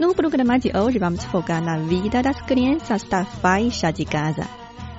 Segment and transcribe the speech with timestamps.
[0.00, 4.48] No programa de hoje, vamos focar na vida das crianças da faixa de Gaza.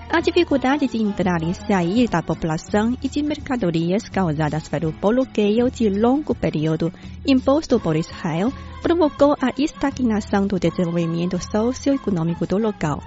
[0.08, 5.90] A dificuldade de entrar e sair da população e de mercadorias causadas pelo bloqueio de
[5.90, 6.94] longo período
[7.26, 13.02] imposto por Israel provocou a estagnação do desenvolvimento socioeconômico do local.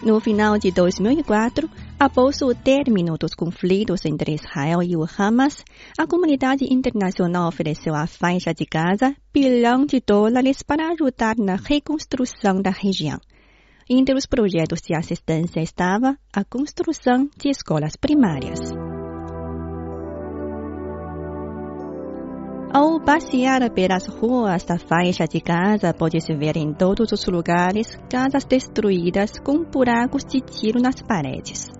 [0.00, 1.68] No final de 2004,
[2.02, 5.64] após o término dos conflitos entre Israel e o Hamas,
[5.96, 12.60] a comunidade internacional ofereceu à faixa de Gaza bilhão de dólares para ajudar na reconstrução
[12.60, 13.20] da região.
[13.88, 18.58] Entre os projetos de assistência estava a construção de escolas primárias.
[22.74, 28.44] Ao passear pelas ruas da faixa de Gaza, pode-se ver em todos os lugares casas
[28.44, 31.70] destruídas com buracos de tiro nas paredes.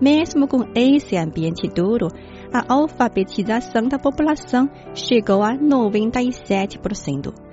[0.00, 2.08] Mesmo com esse ambiente duro,
[2.52, 7.47] a alfabetização da população chegou a 97%.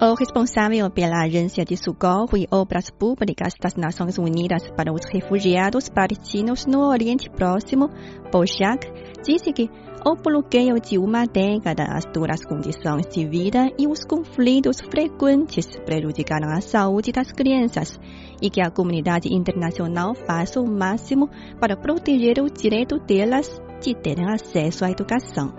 [0.00, 5.88] O responsável pela Agência de Socorro e Obras Públicas das Nações Unidas para os Refugiados
[5.88, 7.88] Palestinos no Oriente Próximo,
[8.32, 8.90] Boshak,
[9.24, 9.70] disse que
[10.04, 16.50] o bloqueio de uma década, as duras condições de vida e os conflitos frequentes prejudicaram
[16.50, 17.98] a saúde das crianças
[18.42, 23.48] e que a comunidade internacional faça o máximo para proteger o direito delas
[23.80, 25.54] de terem acesso à educação.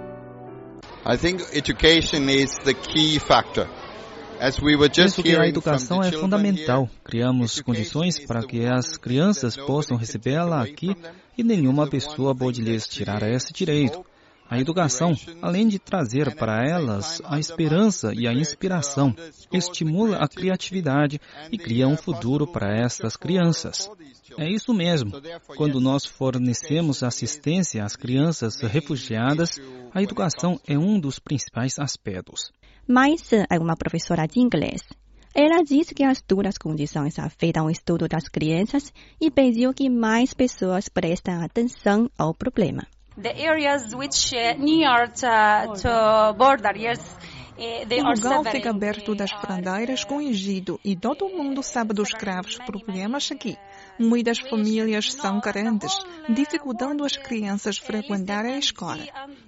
[1.08, 3.68] I think education is the key factor.
[4.96, 6.90] Penso que a educação é fundamental.
[7.04, 10.96] Criamos condições para que as crianças possam recebê-la aqui
[11.38, 14.06] e nenhuma pessoa pode lhes tirar esse direito.
[14.48, 19.16] A educação, além de trazer para elas a esperança e a inspiração,
[19.52, 21.20] estimula a criatividade
[21.52, 23.90] e cria um futuro para estas crianças.
[24.38, 25.12] É isso mesmo.
[25.58, 29.60] Quando nós fornecemos assistência às crianças refugiadas,
[29.92, 32.52] a educação é um dos principais aspectos.
[32.88, 34.82] Mas é uma professora de inglês.
[35.34, 40.34] Ela disse que as duras condições afetam o estudo das crianças e pediu que mais
[40.34, 42.88] pessoas prestem atenção ao problema.
[43.22, 47.00] The areas which near to, to border, yes,
[47.58, 52.58] o lugar fica aberto das frondeiras com o Egito e todo mundo sabe dos graves
[52.58, 53.58] problemas aqui.
[54.00, 55.94] Muitas famílias são carentes,
[56.30, 59.04] dificultando as crianças frequentarem a escola.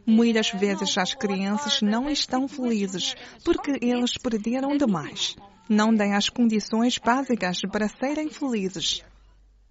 [0.06, 3.14] Muitas vezes as crianças não estão felizes
[3.44, 5.36] porque eles perderam demais.
[5.68, 9.04] Não têm as condições básicas para serem felizes.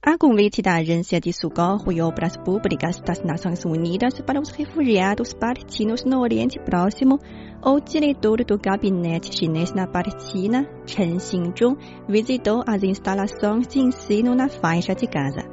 [0.05, 5.31] A convite da Agência de Socorro e Obras Públicas das Nações Unidas para os Refugiados
[5.31, 7.19] Palestinos no Oriente Próximo,
[7.63, 11.77] o diretor do gabinete chinês na Palestina, Chen Xinzhong,
[12.09, 15.47] visitou as instalações de ensino na faixa de Gaza.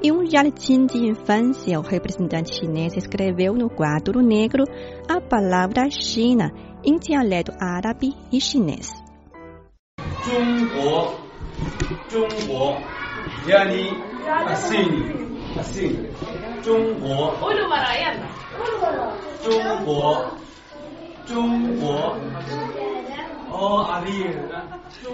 [0.00, 4.64] Em um jardim de infância, o representante chinês escreveu no quadro negro
[5.08, 6.52] a palavra China
[6.84, 8.92] em dialeto árabe e chinês.
[10.22, 11.16] 中国，
[12.08, 12.95] 中国。
[13.45, 13.93] 亚尼，
[14.25, 14.73] 他信
[15.55, 15.95] 他信
[16.63, 17.35] 中国
[19.43, 20.27] 中国。
[21.27, 22.15] 中国中国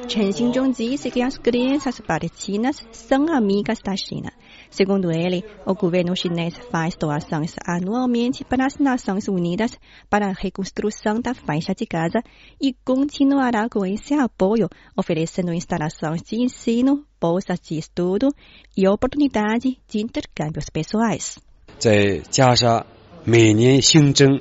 [0.06, 4.32] Chen Xinzhong disse que as crianças palestinas são amigas da China.
[4.70, 11.20] Segundo ele, o governo chinês faz doações anualmente para as Nações Unidas para a reconstrução
[11.20, 12.22] da faixa de Gaza
[12.60, 18.28] e continuará com esse apoio, oferecendo instalações de ensino, bolsas de estudo
[18.76, 21.38] e oportunidade de intercâmbios pessoais.
[21.78, 22.86] 在加沙，
[23.24, 24.40] 每年新增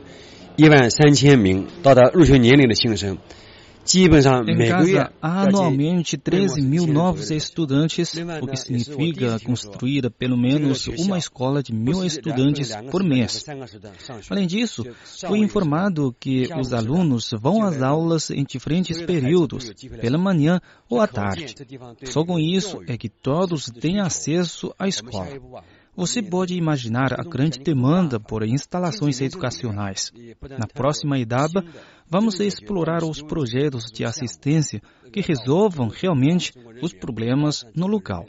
[0.55, 3.17] 一万三千名到达入学年龄的新生。
[4.46, 11.18] Em Gaza, há anualmente 13 mil novos estudantes, o que significa construir pelo menos uma
[11.18, 13.44] escola de mil estudantes por mês.
[14.30, 14.86] Além disso,
[15.26, 21.08] fui informado que os alunos vão às aulas em diferentes períodos, pela manhã ou à
[21.08, 21.54] tarde.
[22.04, 25.28] Só com isso é que todos têm acesso à escola.
[25.94, 30.10] Você pode imaginar a grande demanda por instalações educacionais.
[30.58, 31.62] Na próxima etapa,
[32.08, 34.80] vamos explorar os projetos de assistência
[35.12, 36.52] que resolvam realmente
[36.82, 38.26] os problemas no local.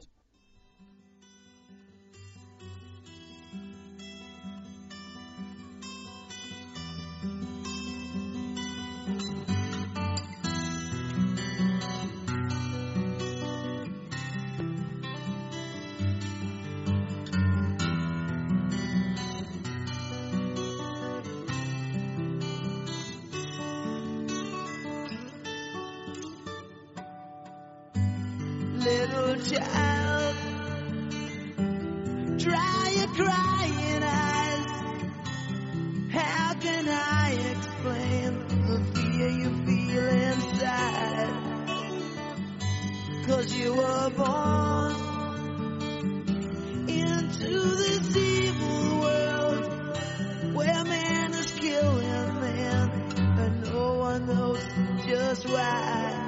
[28.83, 30.35] Little child.
[32.37, 34.67] Dry your crying eyes.
[36.11, 41.33] How can I explain the fear you feel inside?
[43.25, 44.95] Cause you were born
[46.89, 49.65] into this evil world
[50.55, 52.91] where man is killing man
[53.39, 54.63] and no one knows
[55.07, 56.22] just why.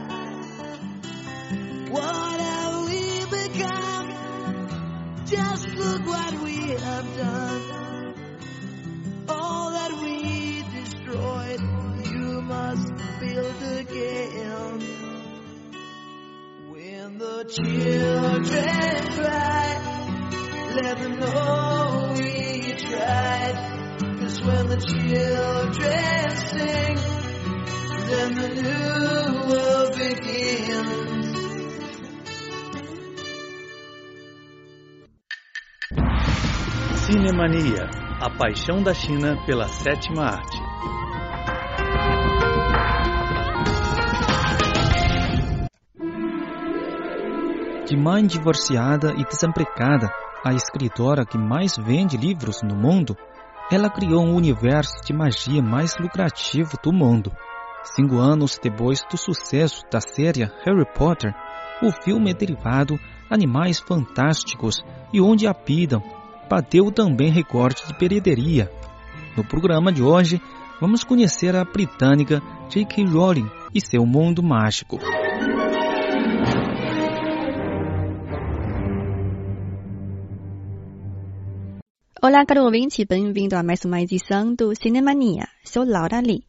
[7.18, 8.14] Done.
[9.30, 11.62] All that we destroyed,
[12.12, 14.80] you must build again.
[16.70, 19.68] When the children cry,
[20.76, 23.56] let them know we tried.
[24.20, 26.96] Cause when the children sing,
[28.10, 31.05] then the new world begins.
[37.06, 37.88] Cinemania,
[38.20, 40.58] a paixão da China pela sétima arte.
[47.88, 50.12] De mãe divorciada e desempregada,
[50.44, 53.16] a escritora que mais vende livros no mundo,
[53.72, 57.32] ela criou um universo de magia mais lucrativo do mundo.
[57.84, 61.36] Cinco anos depois do sucesso da série Harry Potter,
[61.84, 63.00] o filme derivado
[63.30, 66.02] Animais Fantásticos e Onde Habitam
[66.50, 68.72] bateu também recorde de bilheteria.
[69.36, 70.42] No programa de hoje,
[70.80, 73.06] vamos conhecer a britânica J.K.
[73.06, 75.00] Rowling e seu mundo mágico.
[82.22, 85.48] Olá, caro ouvinte, bem-vindo a mais uma edição do Cinemania.
[85.64, 86.44] Sou Laura Lee.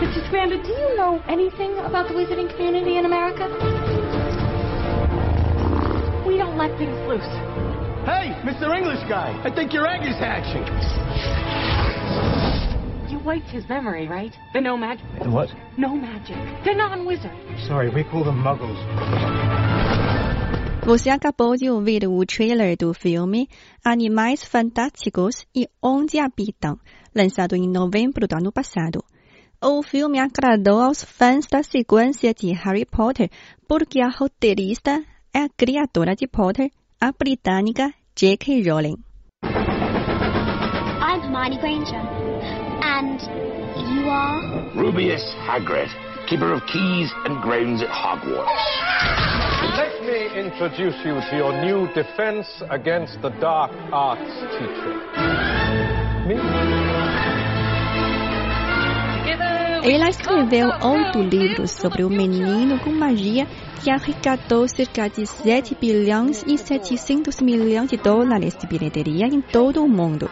[0.00, 0.26] Mr.
[0.26, 3.46] Scamander, do you know anything about the wizarding community in America?
[6.26, 7.47] We don't let things loose.
[8.08, 8.74] Hey, Mr.
[8.74, 10.64] English guy, I think your egg is hatching.
[13.12, 14.32] You wiped his memory, right?
[14.54, 15.04] The no magic.
[15.22, 15.50] The what?
[15.76, 16.38] No magic.
[16.64, 17.36] The non-wizard.
[17.66, 18.78] Sorry, we call them muggles.
[20.86, 23.46] Você acabou de ouvir o trailer do filme
[23.84, 26.78] Animais Fantásticos e Onde Habitam,
[27.14, 29.04] lançado em novembro do ano passado.
[29.62, 33.28] O filme agradou aos fãs da sequência de Harry Potter
[33.68, 35.04] porque a roteirista
[35.34, 38.64] é a criadora de Potter, a britânica J.K.
[38.64, 39.04] Rowling.
[39.44, 42.02] I'm Hermione Granger.
[42.82, 43.20] And
[43.94, 44.42] you are?
[44.74, 45.88] Rubius Hagrid,
[46.28, 48.58] keeper of keys and grounds at Hogwarts.
[49.76, 54.98] Let me introduce you to your new defense against the dark arts teacher.
[56.26, 56.87] Me?
[59.82, 63.46] Ela escreveu oito livros sobre o menino com magia
[63.82, 69.82] que arrecadou cerca de 7 bilhões e 700 milhões de dólares de bilheteria em todo
[69.82, 70.28] o mundo.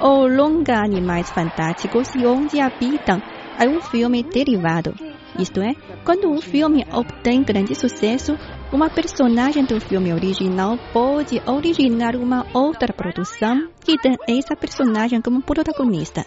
[0.00, 3.20] O longa Animais Fantásticos e Onde Habitam
[3.58, 4.94] é um filme derivado.
[5.38, 5.74] Isto é,
[6.04, 8.36] quando um filme obtém grande sucesso,
[8.72, 15.42] uma personagem do filme original pode originar uma outra produção que tem essa personagem como
[15.42, 16.24] protagonista.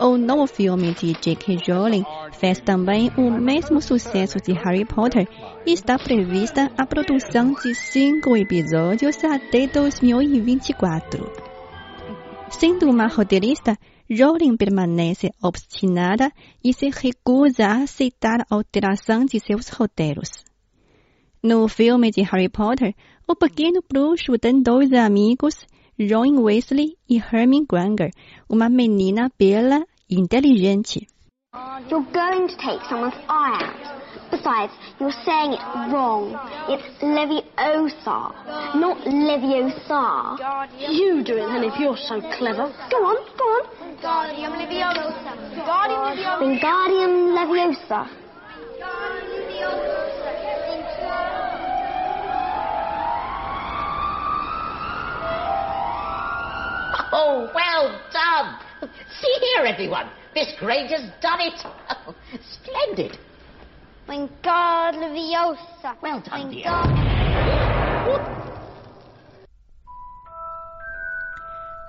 [0.00, 1.58] O novo filme de J.K.
[1.68, 5.28] Rowling fez também o mesmo sucesso de Harry Potter
[5.66, 11.30] e está prevista a produção de cinco episódios até 2024.
[12.50, 13.76] Sendo uma roteirista,
[14.10, 16.32] Rowling permanece obstinada
[16.64, 20.30] e se recusa a aceitar a alteração de seus roteiros.
[21.42, 22.94] No filme de Harry Potter,
[23.26, 25.54] o pequeno bruxo tem dois amigos,
[26.08, 28.10] Ron Weasley e Hermione Granger,
[28.48, 31.06] uma menina bela e inteligente.
[31.90, 34.00] You're going to take someone's eye out.
[34.30, 35.60] Besides, you're saying it
[35.92, 36.38] wrong.
[36.68, 38.32] It's Leviosa,
[38.76, 40.38] not Leviosa.
[40.78, 42.72] You do it then if you're so clever.
[42.90, 43.64] Go on, go on.
[44.00, 45.12] Wingardium Leviosa.
[46.40, 48.19] Wingardium Leviosa.
[57.12, 58.58] Oh, well done.
[59.20, 60.08] See here, everyone.
[60.34, 61.58] Miss Granger's done it.
[62.54, 63.18] Splendid.
[64.08, 65.96] Wingardium Leviosa.
[66.00, 66.70] Well done, dear.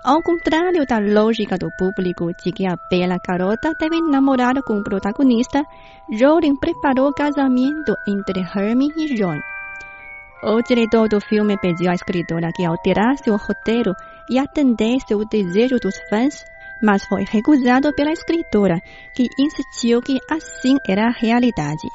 [0.04, 4.84] Ao contrário da lógica do público de que a bela garota deve namorar com o
[4.84, 5.63] protagonista,
[6.10, 9.40] Rowling preparou o casamento entre Hermione e Ron.
[10.44, 13.94] O diretor do filme pediu à escritora que alterasse o roteiro
[14.32, 16.46] e atendesse o desejo dos fãs,
[16.82, 18.82] mas foi recusado pela escritora,
[19.14, 21.88] que insistiu que assim era a realidade.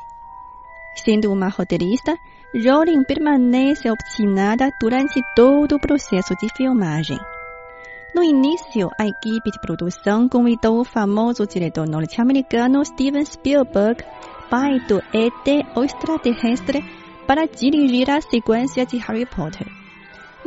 [0.94, 2.16] Sendo uma roteirista,
[2.54, 7.18] Rowling permanece obstinada durante todo o processo de filmagem.
[8.14, 14.02] No início, a equipe de produção convidou o famoso diretor norte-americano Steven Spielberg,
[14.48, 16.82] pai do ET, o extraterrestre,
[17.26, 19.75] para dirigir a sequência de Harry Potter.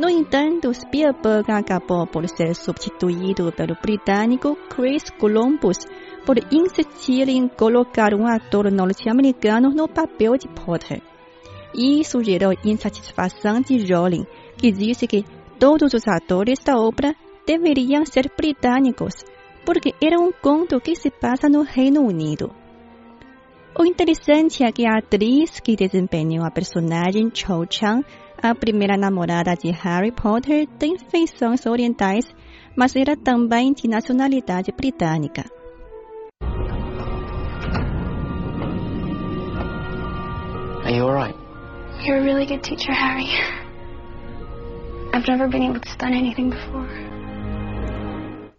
[0.00, 5.76] No entanto, Spielberg acabou por ser substituído pelo britânico Chris Columbus
[6.24, 11.02] por insistir em colocar um ator norte-americano no papel de Potter.
[11.74, 14.26] Isso gerou insatisfação de Rowling,
[14.56, 15.22] que disse que
[15.58, 17.14] todos os atores da obra
[17.46, 19.12] deveriam ser britânicos,
[19.66, 22.50] porque era um conto que se passa no Reino Unido.
[23.78, 28.02] O interessante é que a atriz que desempenhou a personagem Cho Chang
[28.42, 32.24] a primeira namorada de Harry Potter tem feições orientais,
[32.76, 35.44] mas era também de nacionalidade britânica.
[40.84, 41.36] Are you alright?
[42.04, 43.28] You're a really good teacher, Harry.
[45.12, 46.88] I've never been able to study anything before.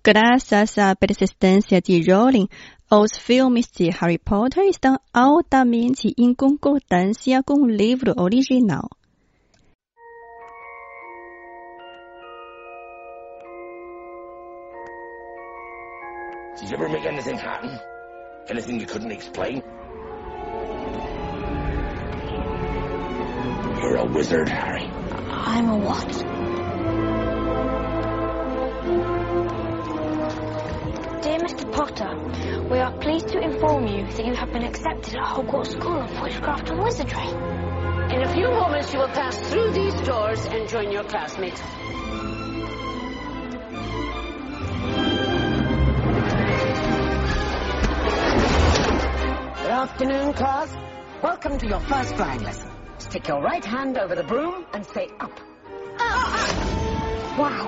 [0.03, 2.47] Graças à persistência de Rowling,
[2.91, 8.89] os filmes de Harry Potter estão altamente em concordância com o livro original.
[16.71, 17.77] You ever make anything happen?
[18.47, 19.61] Anything you couldn't explain?
[23.81, 24.85] You're a wizard, Harry.
[24.85, 26.07] I'm a what?
[31.21, 31.71] Dear Mr.
[31.73, 36.01] Potter, we are pleased to inform you that you have been accepted at Hogwarts School
[36.01, 37.27] of Witchcraft and Wizardry.
[38.15, 41.61] In a few moments, you will pass through these doors and join your classmates.
[49.81, 50.69] Afternoon, class.
[51.23, 52.69] Welcome to your first flying lesson.
[52.99, 55.31] Stick your right hand over the broom and say up.
[57.35, 57.65] Wow.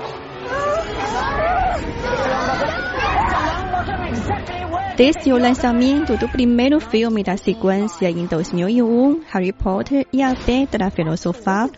[4.96, 10.90] Desde o lançamento do primeiro filme da sequência em 2001, Harry Potter e a Pedra
[10.90, 11.68] Filosofal,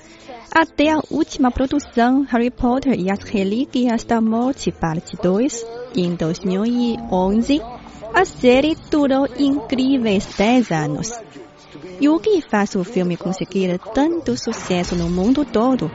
[0.52, 5.64] até a última produção, Harry Potter e as Relíquias da Morte, parte 2,
[5.96, 7.75] em 2011, a
[8.24, 11.12] série durou incríveis 10 anos.
[12.00, 15.90] E o que faz o filme conseguir tanto sucesso no mundo todo?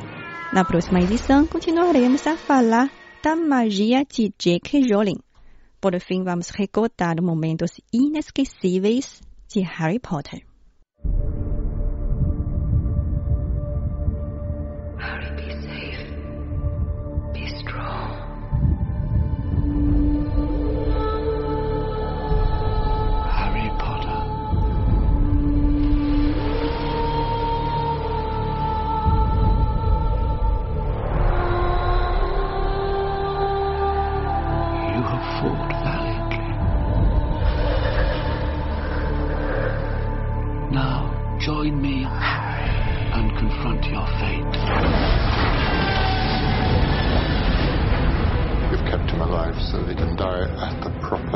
[0.53, 2.91] Na próxima edição, continuaremos a falar
[3.24, 4.94] da magia de J.K.
[4.94, 5.20] Rowling.
[5.80, 10.50] Por fim, vamos recordar momentos inesquecíveis de Harry Potter.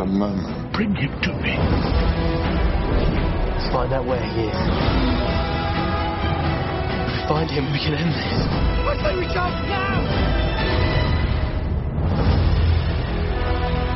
[0.05, 0.73] The moment.
[0.73, 1.57] Bring him to me.
[3.57, 4.59] Let's find out where he is.
[7.01, 8.45] If we find him, we can end this.
[8.85, 10.05] I say we jump now!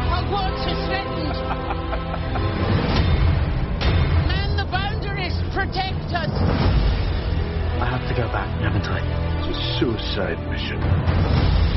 [0.10, 1.38] Hogwarts is threatened.
[4.28, 6.34] Man the boundaries, protect us.
[7.80, 9.00] I have to go back, haven't I?
[9.46, 11.69] It's a suicide mission.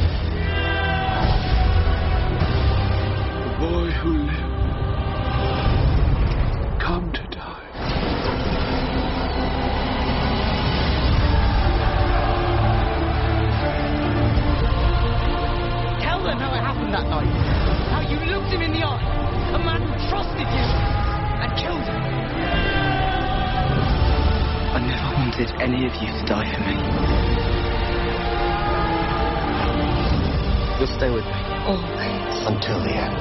[30.82, 31.30] You'll stay with me.
[31.30, 32.42] Always.
[32.44, 33.14] Until the end.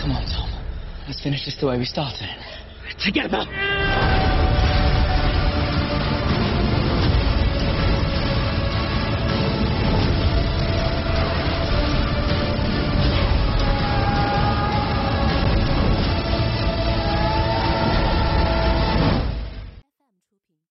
[0.00, 0.48] Come on, Tom.
[1.06, 2.30] Let's finish this the way we started.
[2.98, 3.44] Together.